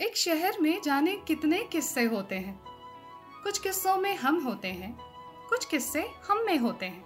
[0.00, 2.60] एक शहर में जाने कितने किस्से होते हैं?
[3.42, 4.98] कुछ किस्सों में हम होते हैं,
[5.48, 7.04] कुछ किस्से हम में होते हैं।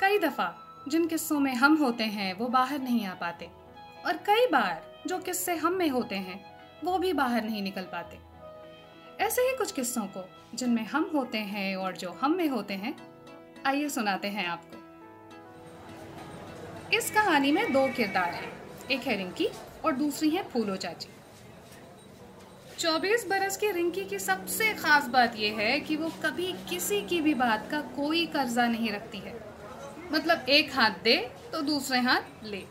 [0.00, 3.50] कई दफ़ा जिन किस्सों में हम होते हैं, वो बाहर नहीं आ पाते।
[4.06, 8.18] और कई बार जो किस्से हम में होते हैं, वो भी बाहर नहीं निकल पाते।
[9.24, 12.96] ऐसे ही कुछ किस्सों को जिनमें हम होते हैं और जो हम में होते हैं,
[13.66, 14.76] आइए सुनाते हैं आपको।
[16.96, 18.52] इस कहानी में दो किरदार हैं,
[18.90, 19.48] एक है रिंकी
[19.84, 21.08] और दूसरी है फूलो चाची।
[22.80, 27.20] 24 बरस की रिंकी की सबसे खास बात यह है कि वो कभी किसी की
[27.20, 29.34] भी बात का कोई कर्जा नहीं रखती है।
[30.12, 31.16] मतलब एक हाथ दे
[31.52, 32.62] तो दूसरे हाथ ले।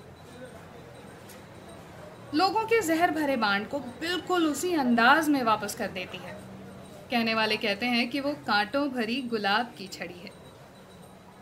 [2.35, 6.33] लोगों के जहर भरे बांड को बिल्कुल उसी अंदाज में वापस कर देती है।
[7.11, 10.31] कहने वाले कहते हैं कि वो कांटों भरी गुलाब की छड़ी है।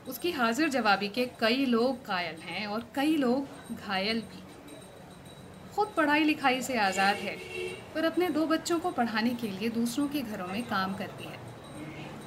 [0.08, 4.44] उसकी हाजिर जवाबी के कई लोग कायल हैं और कई लोग घायल भी।
[5.78, 7.36] खुद पढ़ाई लिखाई से आज़ाद है,
[7.96, 11.38] पर अपने दो बच्चों को पढ़ाने के लिए दूसरों के घरों में काम करती है।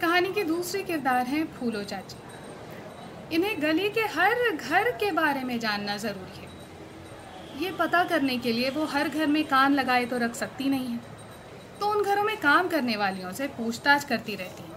[0.00, 5.58] कहानी के दूसरे किरदार हैं फूलो चाची। इन्हें गली के हर घर के बारे में
[5.60, 6.48] जानना ज़रूरी है।
[7.60, 10.86] ये पता करने के लिए वो हर घर में कान लगाए तो रख सकती नहीं
[10.86, 11.00] है।
[11.80, 14.68] तो उन घरों में काम करने वालियों से पूछताछ करती रहती है।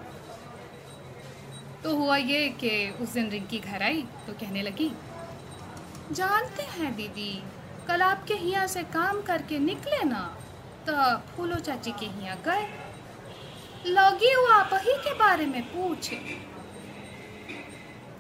[1.83, 4.91] तो हुआ ये कि उस दिन रिंकी घर आई तो कहने लगी,
[6.11, 7.33] जानते हैं दीदी
[7.87, 10.21] कल आपके हिया से काम करके निकले ना
[10.89, 10.93] तो
[11.31, 12.67] फूलो चाची के हिया गए।
[13.85, 16.15] लगी वो आप ही के बारे में पूछे।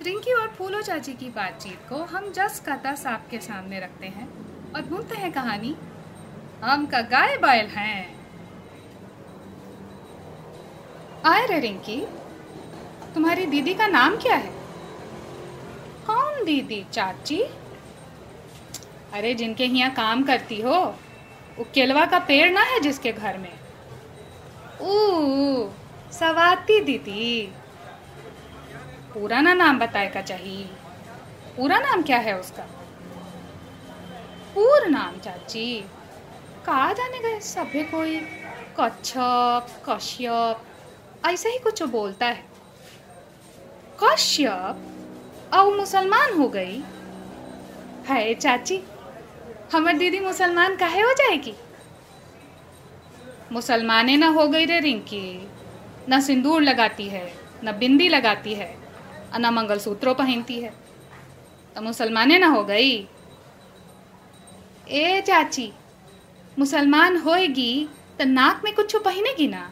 [0.01, 4.27] रिंकी और फूलो चाची की बातचीत को हम जस का तस आपके सामने रखते हैं
[4.75, 5.75] और बोलते हैं कहानी।
[6.63, 8.23] हम का गाय बैल हैं।
[11.25, 11.99] आए रे रिंकी,
[13.13, 14.51] तुम्हारी दीदी का नाम क्या है?
[16.07, 17.43] कौन दीदी, चाची?
[19.13, 20.95] अरे, जिनके यहाँ काम करती हो,
[21.57, 23.53] वो केलवा का पेड़ ना है जिसके घर में?
[24.81, 25.03] ओ
[26.11, 27.53] सवाती दीदी।
[29.13, 30.65] पूरा ना नाम बताएगा चाहिए।
[31.57, 32.63] पूरा नाम क्या है उसका?
[34.55, 35.85] पूर्ण नाम, चाची।
[36.65, 38.19] कहा जाने गए सभी कोई?
[38.79, 40.65] कच्छप, कश्यप,
[41.25, 42.45] ऐसे ही कुछ बोलता है।
[44.03, 44.81] कश्यप?
[45.53, 46.83] अब मुसलमान हो गई।
[48.07, 48.83] है, चाची।
[49.73, 51.53] हमारी दीदी मुसलमान काहे हो जाएगी?
[53.51, 55.47] मुसलमाने ना हो गई रे रिंकी।
[56.09, 58.77] न सिंदूर लगाती है, न बिंदी लगाती है,
[59.33, 60.73] और न मंगलसूत्रों पहनती है।
[61.75, 63.07] तो मुसलमाने ना हो गई।
[64.89, 65.71] ए चाची,
[66.59, 69.71] मुसलमान होएगी तो नाक में कुछ पहनेगी ना?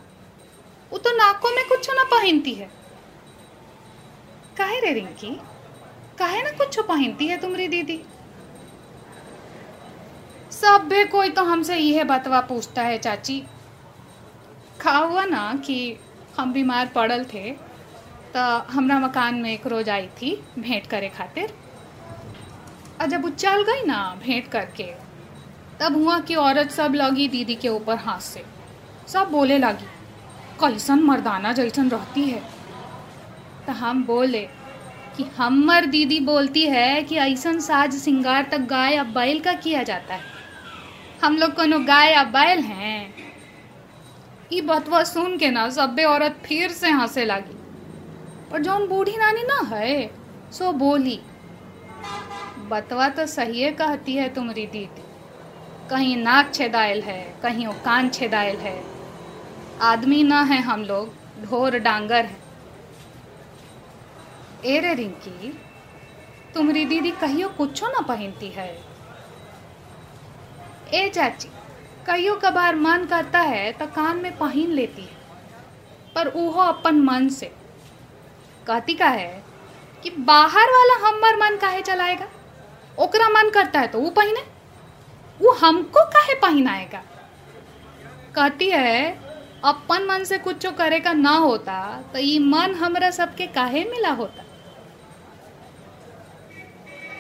[0.92, 2.70] वो तो नाकों में कुछ ना पहनती है।
[4.58, 5.40] काहे रे रिंकी?
[6.20, 8.02] काहे ना कुछ पहनती है तुम्हारी दीदी?
[10.62, 13.44] सब भी कोई तो हमसे यह बतवा पूछता है, चाची।
[14.82, 15.98] खा हुआ ना कि
[16.38, 17.52] हम बीमार पड़ल थे
[18.36, 18.42] तो
[18.72, 21.54] हमरा मकान में एक रोज आई थी भेंट करे खातिर।
[23.02, 24.84] और जब उच्चाल गई ना भेंट करके,
[25.80, 28.44] तब हुआ कि औरत सब लगी दीदी के ऊपर हाथ से।
[29.08, 29.88] सब बोले लगी
[30.62, 32.42] कैसन मर्दाना जैसन रहती है।
[33.68, 34.48] तो हम बोले
[35.18, 39.84] कि, हमर दीदी बोलती है कि ऐसन साज सिंगार तक गाय अब बैल का किया
[39.84, 40.31] जाता है।
[41.24, 43.14] हम लोग कोनो गाय या बैल हैं।
[44.52, 47.58] ये बतवा सुन के ना सभ्य औरत फिर से हंसे लगी।
[48.54, 50.12] और जौन बूढ़ी नानी ना है,
[50.52, 51.20] सो बोली,
[52.70, 55.04] बतवा तो सही है कहती है तुम्हारी दीदी।
[55.90, 58.84] कहीं नाक छेदायल है, कहीं वो कान छेदायल है।
[59.82, 62.40] आदमी ना है हम लोग, ढोर डांगर है।
[64.66, 65.60] ए रे रिंकी,
[66.54, 68.91] तुम्हारी दीदी कहियो कुछो ना पहनती है।
[70.94, 71.50] ए चाची,
[72.08, 75.16] कहियो कभार मन करता है तो कान में पहन लेती है,
[76.16, 77.52] पर वो अपन मन से।
[78.68, 79.44] कहती का है
[80.04, 82.28] कि बाहर वाला हमर मन काहे चलाएगा?
[82.98, 84.44] ओकरा मन करता है तो वो पहने
[85.40, 87.02] वो हमको काहे पहनाएगा?
[88.36, 89.12] कहती है,
[89.64, 91.80] अपन मन से कुछ करे का ना होता
[92.14, 94.44] तो ये मन हमरा सबके काहे मिला होता?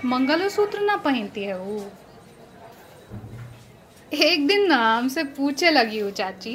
[0.06, 1.80] मंगलसूत्र ना पहनती है वो
[4.14, 6.54] एक दिन ना हमसे पूछे लगी हो चाची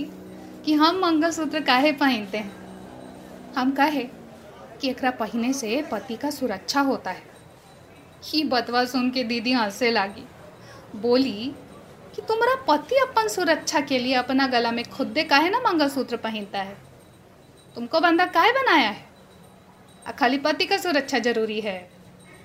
[0.65, 2.51] कि हम मंगलसूत्र काहे पहनते हैं?
[3.55, 4.03] हम कहे
[4.81, 7.23] कि एकरा पहने से पति का सुरक्षा होता है।
[8.25, 10.25] ही बतवा सुन के दीदी हंसे लगी।
[11.01, 11.53] बोली
[12.17, 16.59] कि तुम्हारा पति अपन सुरक्षा के लिए अपना गला में खुद काहे ना मंगलसूत्र पहनता
[16.59, 16.77] है?
[17.75, 19.05] तुमको बंदा काहे बनाया है?
[20.19, 21.91] खाली पति का सुरक्षा ज़रूरी है,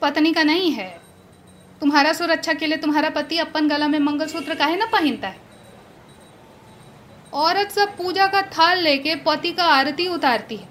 [0.02, 1.11] पत्नी का नहीं है।
[1.82, 5.40] तुम्हारा सुरक्षा के लिए तुम्हारा पति अपन गला में मंगलसूत्र काहे ना पहनता है?
[7.34, 10.70] औरत सब पूजा का थाल लेके पति का आरती उतारती है।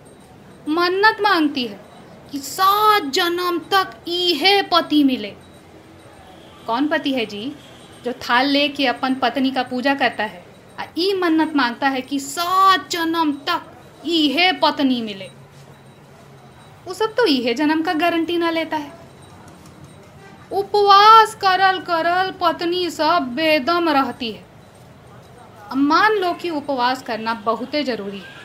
[0.68, 1.80] मन्नत मांगती है
[2.32, 5.30] कि सात जन्म तक इहे पति मिले।
[6.66, 7.52] कौन पति है जी,
[8.04, 10.44] जो थाल लेके अपन पत्नी का पूजा करता है?
[10.98, 15.30] ई मन्नत माँगता है कि सात जन्म तक इहे पत्नी मिले।
[16.86, 18.99] वो सब तो इहे जन्म का गारंटी ना लेता है।
[20.52, 24.44] उपवास करल करल पत्नी सब बेदम रहती है।
[25.70, 28.38] अब मान लो कि उपवास करना बहुते ज़रूरी है।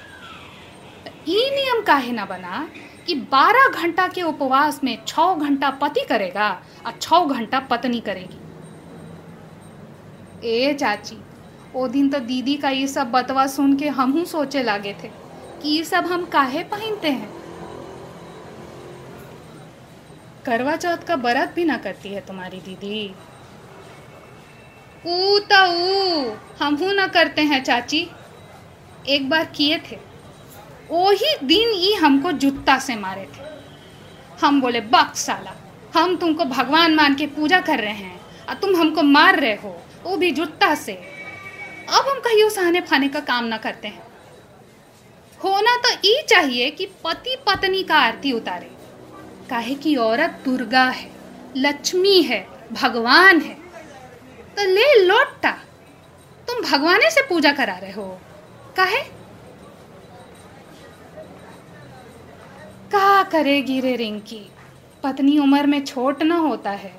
[1.06, 2.68] तो ई नियम काहे ना बना
[3.08, 6.50] कि 12 घंटा के उपवास में 6 घंटा पति करेगा
[6.86, 8.40] और 6 घंटा पत्नी करेगी।
[10.48, 11.18] ए चाची,
[11.76, 15.08] ओ दिन तो दीदी का ये सब बतवा सुन के हमहू सोचे लागे थे
[15.62, 17.30] कि ये सब हम काहे पहनते हैं?
[20.46, 23.16] करवा चौथ का बरत भी ना करती है तुम्हारी दीदी।
[25.06, 28.10] ऊ ऊ हमहू ना करते हैं चाची।
[29.08, 29.96] एक बार किए थे।
[30.92, 33.44] वही दिन ही हमको जूता से मारे थे।
[34.46, 35.54] हम बोले बक साला
[35.96, 39.82] हम तुमको भगवान मान के पूजा कर रहे हैं। और तुम हमको मार रहे हो,
[40.04, 40.94] वो भी जूता से।
[41.90, 44.04] अब हम कहीं सहने फाने का काम ना करते हैं।
[45.44, 48.75] होना तो ये चाहिए कि पति पत्नी का आरती उतारे।
[49.50, 51.10] काहे कि औरत दुर्गा है,
[51.58, 52.40] लक्ष्मी है,
[52.72, 53.54] भगवान है।
[54.56, 55.52] तो ले लौटता
[56.48, 58.08] तुम भगवाने से पूजा करा रहे हो।
[58.78, 59.02] काहे?
[62.92, 64.42] का करेगी रे रिंकी?
[65.04, 66.94] पत्नी उम्र में छोट ना होता है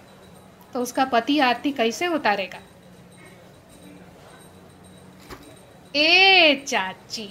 [0.75, 2.59] तो उसका पति आरती कैसे उतारेगा?
[5.97, 7.29] ए चाची,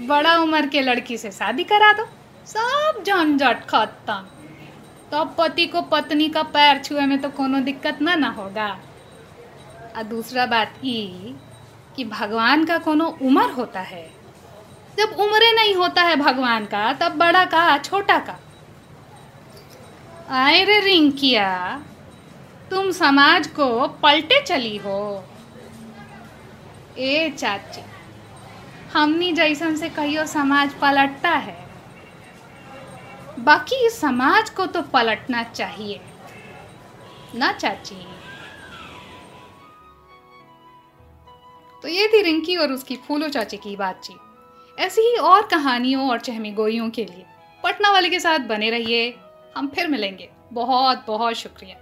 [0.00, 2.08] बड़ा उम्र के लड़की से शादी करा दो।
[2.46, 4.14] सब झंझट खत्म।
[5.12, 8.68] तब पति को पत्नी का पैर छुए में तो कोनो दिक्कत ना ना होगा।
[9.96, 11.34] और दूसरा बात ये
[11.96, 14.04] कि भगवान का कोनो उम्र होता है।
[14.98, 18.38] जब उम्र नहीं होता है भगवान का, तब बड़ा का, छोटा का।
[20.34, 21.80] आए रे रिंकिया,
[22.70, 25.24] तुम समाज को पलटे चली हो।
[26.98, 27.82] ए चाची,
[28.92, 31.63] हमनी जैसन से कहियो समाज पलटता है।
[33.44, 36.00] बाकी समाज को तो पलटना चाहिए,
[37.34, 37.94] ना चाची।
[41.82, 46.20] तो ये थी रिंकी और उसकी फूलो चाची की बातचीत। ऐसी ही और कहानियों और
[46.20, 47.24] चहमी गोईयों के लिए
[47.64, 49.14] पटना वाले के साथ बने रहिए।
[49.56, 51.76] हम फिर मिलेंगे। बहुत बहुत शुक्रिया।